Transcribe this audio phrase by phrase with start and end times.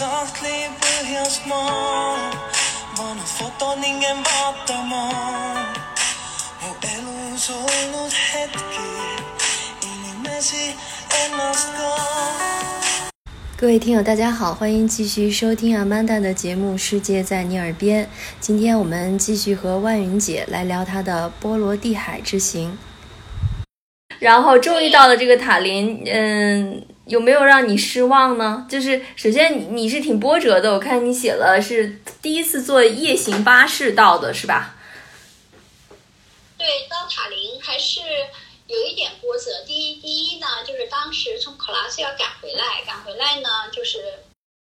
[0.00, 0.64] softly
[8.08, 8.88] hetki
[13.58, 18.06] 各位听友，大家好，欢迎继续收听 Amanda 的节目《世界在你耳边》。
[18.40, 22.78] 今天我们继续和万云姐来聊她的波罗的海之行。
[24.18, 26.86] 然后终于到了这个塔林，嗯。
[27.10, 28.66] 有没有让你失望呢？
[28.70, 34.76] 就是首先你你是挺波折的，我看你写了是第一次坐夜行巴士到的是吧？
[36.56, 38.00] 对，到塔林还是
[38.68, 39.64] 有一点波折。
[39.66, 43.98] 第一，第一呢，就是当时从克拉斯要赶回来，赶回来呢就是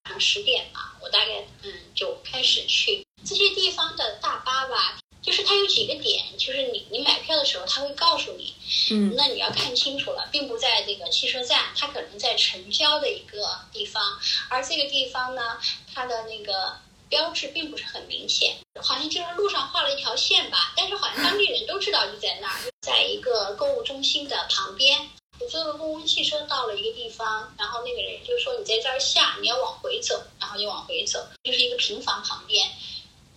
[0.04, 4.98] 晚上十点嘛，我大概嗯就开始去这些地方的大巴吧。
[5.24, 8.54] 就是它有几个点，就是你你买票的时候，他会告诉你，
[8.92, 14.04] 嗯，那你要看清楚了，并不在这个汽车站，它可能在城郊的一个地方，
[14.50, 15.58] 而这个地方呢，
[15.94, 25.10] 它的那个标志并不是很明显，好像就是路上画了一条线吧，但是好像当地人都知道就在那儿，在一个购物中心的旁边。
[25.40, 32.70] 我坐了公共汽车到了一个地方，然后那个人就说你在这儿下，你要往回走，然后就往回走，就是一个平房旁边。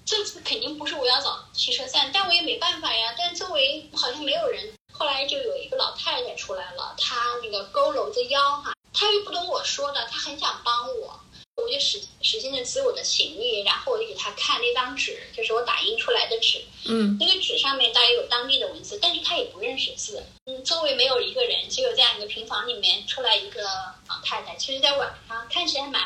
[0.06, 3.14] 这次肯定不是我要找汽车站，但我也没办法呀。
[3.18, 4.72] 但周围好像没有人。
[4.92, 11.20] 后来就有一个老太太出来了，她那个佝偻着腰哈，她又不懂我说的，她很想帮我，
[11.56, 16.64] 我就使使劲的支我的行李，然后我就给她看那张纸，就是我打印出来的纸。
[16.86, 20.24] 嗯，那个纸上面大约有当地的文字，但是她也不认识字。
[20.46, 23.64] 嗯，周围没有一个人，只有这样一个平房里面出来一个
[24.08, 26.02] 老太太，其实在晚上看起来蛮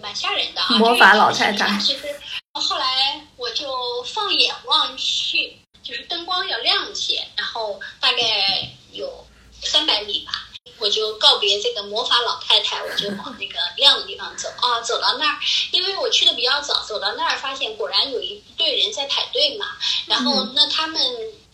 [0.00, 0.76] 蛮吓人的啊。
[0.78, 1.78] 魔法老太太。
[1.78, 2.02] 其实。
[2.52, 9.24] 后来我就放眼望去，就是灯光要亮些，然后大概有
[9.62, 10.32] 三百米吧，
[10.78, 14.80] 我就告别这个魔法老太太，我就往那个亮的地方走啊。
[14.82, 15.38] 走到那儿，
[15.70, 19.66] 因为我去的比较早，走到那儿发现果然有一队人在排队嘛。
[20.06, 21.00] 然后那他们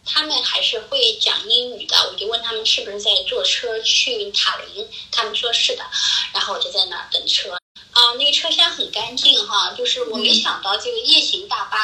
[0.04, 5.84] 他们还是会讲英语的，我就问他们是不是在坐车去塔林，他们说是的，
[6.32, 7.56] 然后我就在那儿等车。
[7.96, 11.78] 啊，那个车厢很干净哈，就是我没想到这个夜行大巴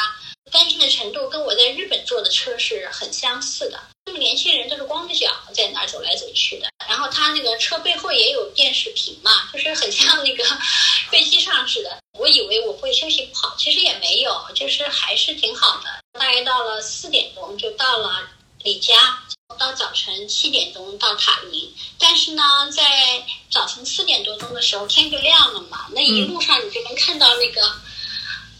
[0.51, 3.79] 干净的程度跟我在日本坐的车是很相似的。
[4.05, 10.43] 那么年轻人都是光着脚在那儿走来走去的，然后他那个车背后也有电视屏嘛，就是很像那个
[11.09, 11.97] 飞机上似的。
[12.19, 16.19] 我以为我会休息不好，其实也没有，就是还是挺好的。
[16.19, 18.29] 大概到了四点钟就到了
[18.61, 19.22] 李家。
[19.57, 27.61] 到早晨七点钟到塔林，但是呢，在早晨四点多钟的时候天就亮了嘛，那一路上你就能看到那个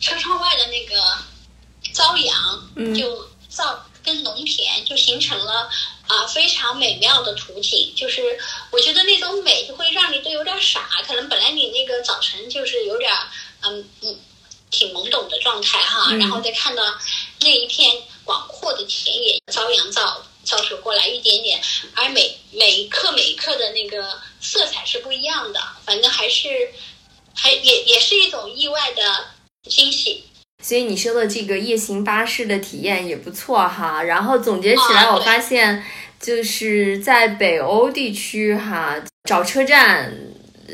[0.02, 1.18] 车窗外的那个
[1.94, 5.70] 朝阳，就照跟农田就形成了
[6.08, 7.94] 啊非常美妙的图景。
[7.96, 8.38] 就是
[8.70, 13.12] 我觉得那种美就会让你都有点傻，可能本来你那个早晨就是有点
[13.62, 14.20] 嗯嗯
[14.70, 16.84] 挺懵懂的状态哈，然后再看到
[17.40, 20.24] 那一片广阔的田野，朝阳照。
[20.46, 21.58] 照射过来一点点，
[21.96, 26.50] 而每每一刻每一刻的那个色彩是不一样的，反正还是
[27.34, 29.02] 还也也是一种意外的
[29.70, 30.26] 惊喜。
[30.62, 34.04] 所以你说的这个夜行巴士的体验也不错哈。
[34.04, 35.82] 然后总结起来，我发现
[36.20, 40.14] 就是在北欧地区哈找车站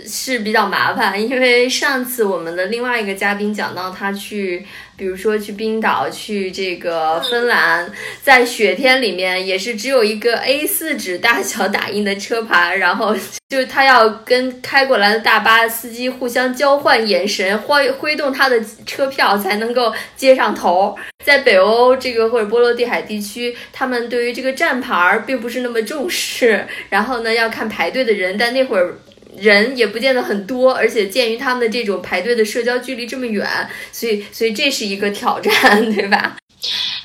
[0.05, 4.66] 是比较麻烦，因为上次我们的另外一个嘉宾讲到他去。
[5.00, 7.89] 比如说去冰岛，去这个芬兰，
[8.22, 13.16] 在雪天里面也是只有一个 A4 纸大小打印的车牌，然后
[13.47, 20.94] 就是他要跟开过来的大巴司机互相交换眼神，挥挥动他的车票才能够接上头。
[21.23, 28.97] 在北欧这个或者波罗的海地区，他们对于这个站牌并不是那么重视，然后呢要看排队的人，但那会儿。
[29.38, 35.51] 人也不见得很多，而且鉴于他们的这种排队的社交距离这么远，所以所以这是一个挑战，
[35.94, 36.38] 对吧？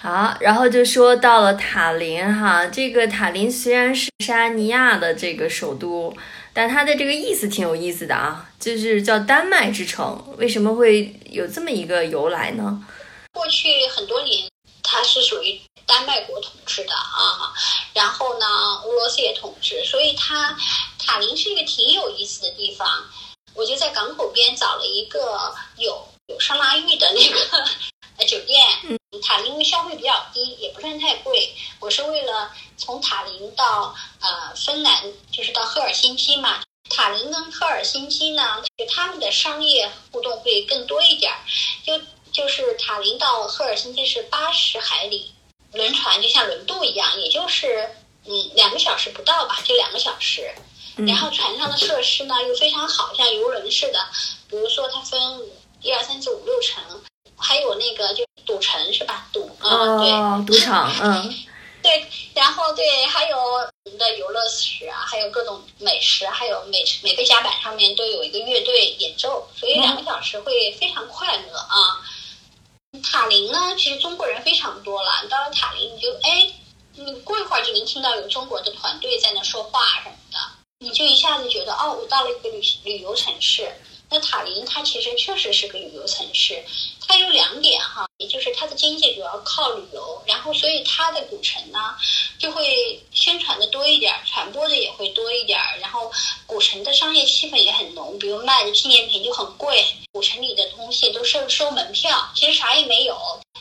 [0.00, 6.14] 好，然后就说到了塔林哈，这个塔林虽然是沙尼亚的这个首都，
[6.52, 12.84] 但它的这个意思挺有意思的啊，就是叫丹麦之城，为什么会有这么一个由来呢？
[13.32, 14.48] 过去很多年，
[14.82, 17.52] 它是属于丹麦国统治的啊，
[17.94, 18.46] 然后呢，
[18.84, 20.56] 俄罗斯也统治，所以它。
[21.04, 22.88] 塔林是一个挺有意思的地方，
[23.54, 27.64] 我就在港口边找了一个有有上拉浴的那个
[28.18, 28.66] 呃 酒店。
[28.84, 31.54] 嗯，塔林因为消费比较低，也不算太贵。
[31.80, 36.62] 我是为了从塔林到呃芬兰，就是到赫尔辛基嘛。
[36.90, 41.38] 塔林跟赫尔辛基呢，就他们的商业互动会更多一点儿。
[41.84, 41.98] 就
[42.32, 45.32] 就是塔林到赫尔辛基是八十海里，
[45.72, 47.94] 轮船就像轮渡一样，也就是
[48.26, 50.54] 嗯两个小时不到吧，就两个小时。
[50.96, 53.98] 然后船上的设施呢又非常好，像游轮似的，
[54.48, 55.20] 比如说它分
[55.82, 56.82] 一二三四五六层，
[57.36, 59.26] 还有那个就赌城是吧？
[59.32, 61.34] 赌啊，对，赌场，嗯，
[61.82, 72.00] 对，然后对，还有我们的游乐室啊，还有各种美食，还有每每个甲板上面都有一个乐队演奏，所以两个小时会非常快乐啊。
[73.02, 76.52] 塔林呢，其实中国人非常多了，你到了塔林你就哎。
[76.96, 80.23] 你过一会儿就能听到有中国的团队在那说话什么的，
[80.84, 83.72] 你就一下子觉得哦，我到了一个旅旅游城市。
[84.10, 86.62] 那塔林它其实确实是个旅游城市，
[87.00, 91.96] 它有两点哈，也就是它的经济主要靠旅游，然后所以它的古城呢
[92.38, 96.12] 就会宣传的多一点，传播的也会多一点，然后
[96.46, 99.82] 古城的商业气氛也很浓，比如卖的纪念品就很贵，
[100.12, 103.18] 古城里的东西都收收门票，其实啥也没有。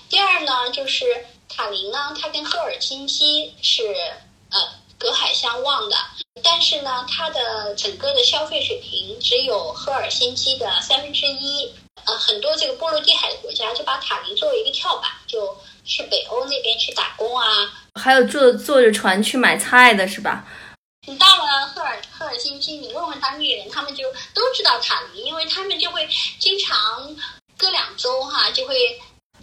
[0.10, 1.26] 第二呢就是。
[1.56, 3.84] 塔林呢，它跟赫尔辛基是
[5.04, 5.98] 隔海相望的，
[6.42, 11.70] 但是呢，它的整个的消费水平只有赫尔辛基的三分之一。
[12.06, 17.46] 呃，很多这个波罗的海的国家就把塔林作为一个跳板，就去北欧那边去打工啊。
[18.00, 20.46] 还有坐坐着船去买菜的是吧？
[21.06, 26.08] 你到了赫尔赫尔辛基，你问问当地人，他们就都知道塔林，因为他们就会
[26.40, 27.14] 经常
[27.58, 29.02] 隔两周哈就会。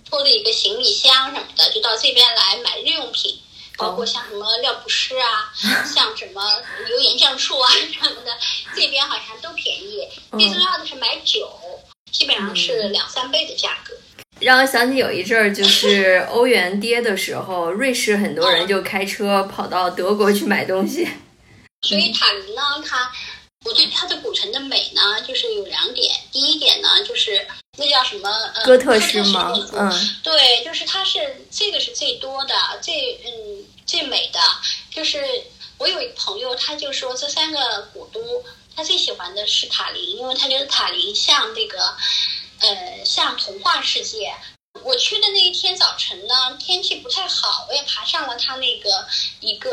[0.08, 3.38] 拖着一个行李箱什么的，就到这边来买日用品，
[3.80, 5.50] 包括像什么尿不湿啊，
[5.86, 6.42] 像什么
[6.88, 8.30] 油盐酱醋啊 什么的，
[8.76, 10.06] 这边好像都便宜。
[10.32, 11.50] 最重要的是买酒，
[12.12, 13.94] 基本上是两三倍的价格。
[14.40, 21.06] 让我想起有一阵儿，就是欧元跌的时候，瑞士很多人就开车跑到德国去买东西。
[21.82, 23.10] 所以塔林呢，它
[23.66, 26.18] 我对它的古城的美呢，就是有两点。
[26.32, 27.46] 第一点呢，就是
[27.76, 28.30] 那叫什么？
[28.64, 29.52] 哥特式吗？
[29.74, 34.40] 嗯，对，就是它是这个是最多的，最嗯最美的。
[34.90, 35.22] 就是
[35.76, 38.42] 我有一个朋友，他就说这三个古都，
[38.74, 41.94] 他最喜欢的是塔林，因为他觉得塔林像那个，
[42.60, 44.34] 呃，像童话世界。
[44.84, 49.06] 我去的那一天早晨呢，天气不太好，我也爬上了它那个
[49.40, 49.70] 一个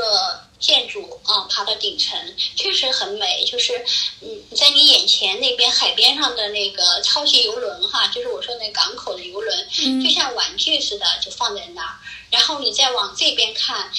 [1.57, 2.15] 爬到顶层，
[2.55, 3.43] 确实很美。
[3.45, 3.83] 就是
[4.21, 9.67] 嗯，在你眼前那边海边上的那个超级游轮哈，就是我说那港口的游轮，
[10.03, 11.95] 就像玩具似的，就放在那儿。
[12.29, 13.91] 然后你再往这边看，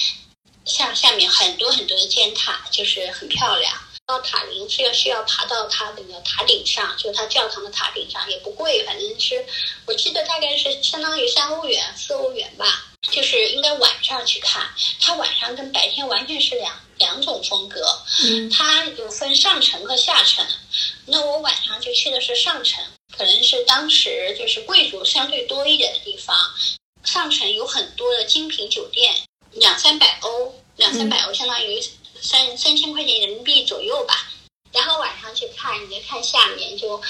[0.65, 3.75] 像下面很多很多的尖塔，就是很漂亮。
[4.07, 9.45] 到塔林是要需要爬到它那个塔顶上，就是它教堂的塔顶上，也不贵，反正是
[9.85, 12.85] 我记得大概是相当于三欧元、四欧元吧。
[13.13, 14.69] 就是应该晚上去看，
[15.01, 16.75] 它晚上跟白天完全是两
[17.09, 17.81] 两种风格。
[18.25, 20.47] 嗯，它有分上层和下层。
[21.07, 22.85] 那我晚上就去的是上层，
[23.17, 26.37] 可能是当时就是贵族相对多一点的地方。
[27.05, 29.15] 上层有很多的精品酒店，
[29.53, 31.83] 两三百欧，两三百欧相当于。
[32.21, 34.29] 三三千块钱人民币左右吧，
[34.73, 37.01] 然后晚上去看，你再看下面就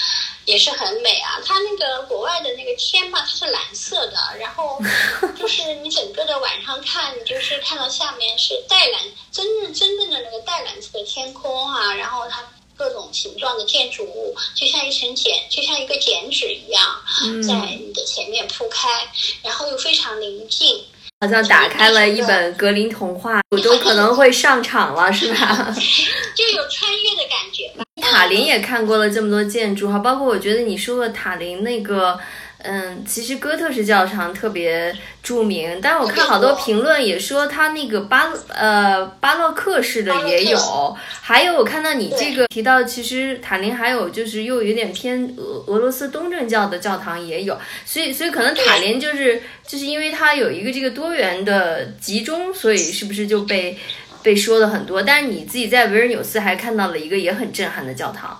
[0.45, 1.39] 也是很美啊。
[1.45, 4.81] 它那个国外的那个天嘛，它是蓝色的，然后
[5.37, 9.01] 就是你整个的晚上看，你就是看到下面是带蓝，
[9.31, 12.43] 真正真正的那个带蓝色的天空啊，然后它
[12.77, 16.81] 各种形状的建筑物，就像一层剪，就像一个剪纸一样，
[17.45, 18.87] 在你的前面铺开，
[19.43, 20.85] 然后又非常宁静。
[21.21, 25.75] 好像打开了一本格林童话，我都可能会上场了，是吧？
[26.33, 27.38] 就有穿越的感。
[28.11, 32.19] 塔林也看过了这么多建筑哈，包括我觉得你说的塔林那个。
[32.61, 53.77] 嗯，其实哥特式教堂特别著名，但是我看好多评论也说它那个巴呃巴洛克式的也有，还有我看到你这个提到，其实塔林还有就是又有点偏俄俄罗斯东正教的教堂也有，所以所以可能塔林就是就是因为它有一个这个多元的集中，所以是不是就被
[54.29, 55.01] 被说的很多？
[55.01, 58.39] 但是你自己在维尔纽斯还看到了一个也很震撼的教堂，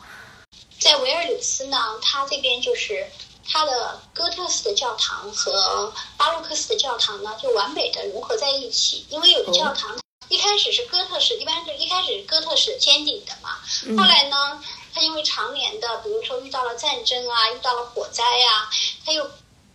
[0.79, 3.07] 在维尔纽斯呢，它这边就是。
[3.51, 9.07] 它的哥特式的教堂和巴洛克式的教堂呢，就完美的融合在一起。
[9.09, 13.57] 因为有的教堂一开始是哥特式，一般是一开始是哥特式尖顶的嘛。
[13.97, 18.69] 后来呢，它因为常年的，比如说遇到了战争啊，遇到了火灾呀，
[19.03, 19.27] 它又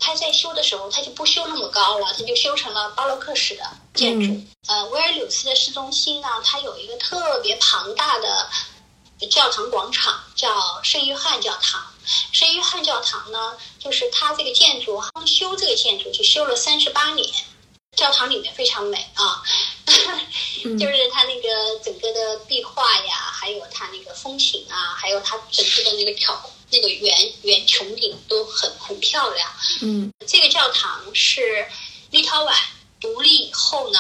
[0.05, 4.39] 它在修的时候，他就不修那么高了，他就修成了巴洛克式的建筑。
[4.67, 8.51] 呃，维尔纽斯的市中心呢，它有一个特别庞大的
[9.31, 11.83] 教堂广场，叫圣约翰教堂。
[12.33, 17.27] 圣约翰教堂呢，就是它这个建筑刚修这个建筑就修了三十八年，
[17.97, 19.43] 教堂里面非常美啊，
[19.87, 29.49] 就是它那个整个的壁画呀，还有它那个风景啊，还有它整个的那个挑那个圆圆穹顶都很很漂亮。
[29.83, 31.67] 嗯，这个教堂是
[32.11, 32.55] 立陶宛
[33.01, 33.99] 独立以后呢，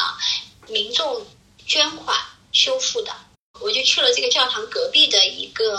[0.68, 1.26] 民众
[1.66, 2.16] 捐款
[2.52, 3.14] 修复的。
[3.60, 5.78] 我就去了这个教堂隔壁的一个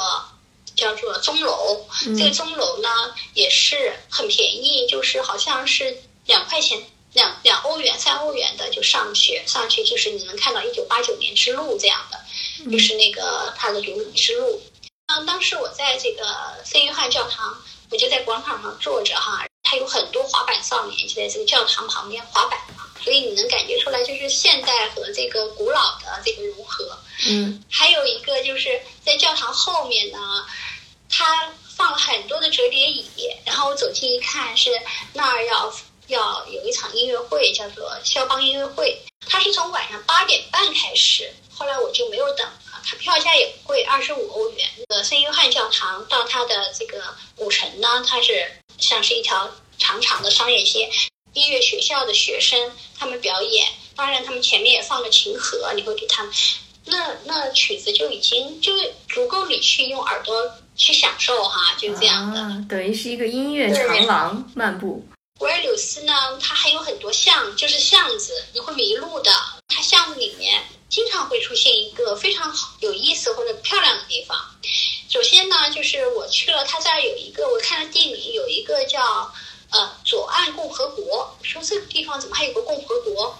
[0.75, 1.85] 叫做钟楼。
[2.17, 2.89] 这个钟楼呢
[3.33, 6.81] 也是很便宜，就是好像是两块钱。
[7.15, 12.19] 两两欧元、三欧元的就上去，上去就是你能看到一九八九年之路这样的，
[12.69, 14.61] 就是那个它的流离之路。
[15.07, 16.25] 嗯，当时我在这个
[16.65, 17.57] 圣约翰教堂，
[17.89, 26.99] 我就在广场上坐着哈，它有很多滑板少年就在这个教堂旁边滑板嘛，所以你能感觉出来就是现代和这个古老的这个融合。
[27.27, 30.19] 嗯，还有一个就是在教堂后面呢，
[31.09, 33.07] 它放了很多的折叠椅，
[33.45, 34.69] 然后我走近一看是
[35.13, 35.73] 那儿要。
[36.07, 38.97] 要有一场音乐会，叫做肖邦音乐会，
[39.27, 41.31] 它是从晚上八点半开始。
[41.53, 44.67] 后来我就没有等了，它票价也不贵，二十五欧元。
[44.89, 47.01] 呃，圣约翰教堂到它的这个
[47.35, 50.89] 古城呢，它是像是一条长长的商业街。
[51.33, 56.33] 音乐学校的学生他们表演，当然他们前面也放了琴盒，你会给他们，
[56.85, 58.71] 那那曲子就已经就
[59.09, 65.05] 足够你去用耳朵去享受哈，就这样的，等于是一个音乐长廊漫步。
[65.41, 69.31] 维尔纽斯呢，它还有很多巷，就是巷子，你会迷路的。
[69.67, 74.37] 它巷子里面经常会出现一个非常好、有意思或者漂亮的地方。
[75.09, 79.29] 首先呢，就是我去了，它这儿有一个，我看了地名，有一个叫
[79.71, 81.37] 呃左岸共和国。
[81.43, 83.37] 说这个地方怎么还有个共和国？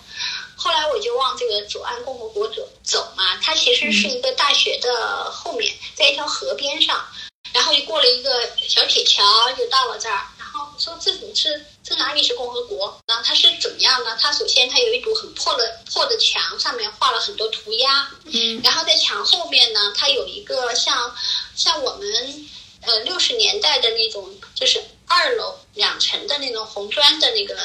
[0.57, 7.07] 后来我就往这个左岸共和国走走嘛，它其实是一个大学的后面，在一条河边上，
[7.53, 9.23] 然后就过了一个小铁桥，
[9.53, 10.27] 就到了这儿。
[10.37, 12.99] 然后说这种是这哪里是共和国？
[13.07, 14.17] 那它是怎么样呢？
[14.19, 18.09] 它首先它有一堵很破的破的墙，上面画了很多涂鸦。
[18.23, 21.15] 嗯，然后在墙后面呢，它有一个像
[21.55, 22.49] 像我们
[22.81, 27.55] 呃六十年代的那种，就是二楼两层的那种红砖的那个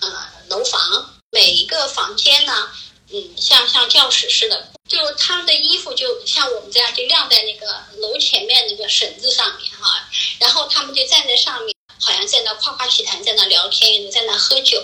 [0.00, 2.70] 呃楼房，每一个房间呢，
[3.10, 10.06] 嗯，像像教室似的，就他们的衣服就像我们这样，就晾在那个楼前面那个绳子上面哈，
[10.38, 11.74] 然后他们就站在上面。
[12.00, 14.82] 好像在那夸夸其谈，在那聊天，在那喝酒。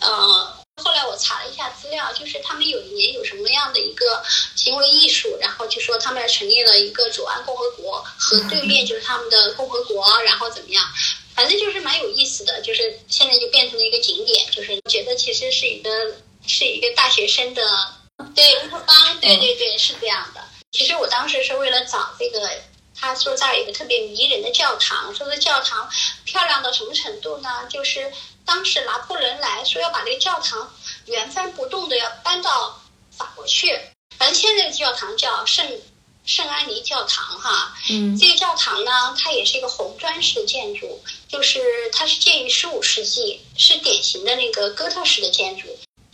[0.00, 4.22] 呃，后来我查了一下资料，就是他们有一年有什么样的一个
[4.54, 10.84] 行为艺术，然后就说他们成立了一个左岸共和国，和对面就是他们的共和国，然后怎么样？
[11.34, 15.90] 反正就是蛮有意思的，就是现在就变成了一个景点，就是觉得其实是一个
[16.46, 17.62] 是一个大学生的
[18.34, 20.40] 对乌托邦，对对对，是这样的。
[20.72, 22.48] 其实我当时是为了找这个。
[22.98, 25.90] 他说这儿有一个特别迷人的教堂，说这教堂
[26.24, 27.66] 漂亮到什么程度呢？
[27.68, 28.12] 就是
[28.44, 30.72] 当时拿破仑来说要把这个教堂
[31.06, 33.78] 原封不动的要搬到法国去。
[34.16, 35.66] 反正现在的教堂叫圣
[36.24, 41.60] 圣安妮教堂哈，嗯，这个教堂呢，它也是一个红砖式的建筑，就是
[41.92, 45.66] 它是建于十五世纪，是典型的那个哥特式的建筑，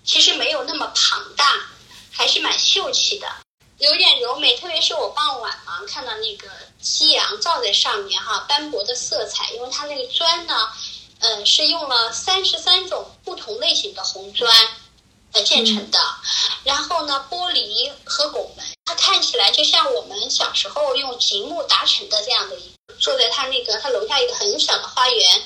[0.02, 1.60] 其实没有那么庞大，
[2.10, 3.28] 还是蛮秀气的。
[3.80, 6.48] 有点柔美，特别是我傍晚嘛，看到那个
[6.82, 10.68] 夕阳照在上面哈，斑驳的色彩，因为它那个砖呢，
[11.20, 14.54] 嗯，是用了三十三种不同类型的红砖
[15.32, 15.98] 来建成的，
[16.62, 25.42] 然后呢，玻璃和拱门，它看起来就像我们小时候用积木搭成的这样的一个，坐在它那个它楼下一个很小的花园。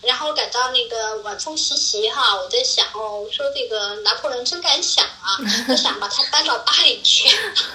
[0.00, 5.36] 然后赶到那个晚风习习哈，我在想哦，我说这个拿破仑真敢想啊，
[5.68, 7.28] 我想把它搬到巴黎去，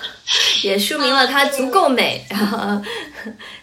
[0.63, 2.81] 也说明了它足够美，然 后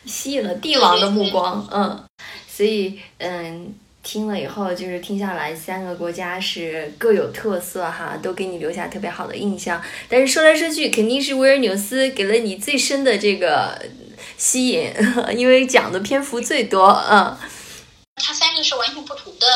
[0.05, 2.05] 吸引了帝王的目光，嗯，
[2.49, 9.83] 所以嗯，听了以后就是听下来，三个国家是各有特色哈，都给你留下特别好的印象。
[10.09, 13.81] 但是说来说去，肯定是维尔纽斯给了你最深的这个
[14.37, 14.93] 吸引，
[15.35, 17.35] 因为讲的篇幅最多，嗯。
[18.23, 19.47] 它三个是完全不同的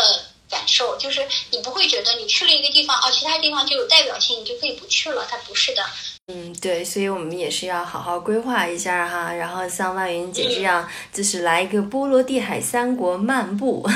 [0.51, 5.27] 感受，就是你不会觉得你去了一个地方，哦，其他地方就有代表性，你就可以不去了。
[5.29, 5.83] 它不是的。
[6.29, 9.33] 嗯，对，所以我们也是要好好规划一下哈。
[9.33, 13.87] 然后像万云姐这样，就是来一个波罗的海三国漫步。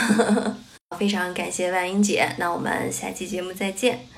[0.98, 4.08] 非常感谢万云姐，那我们下期节目再见。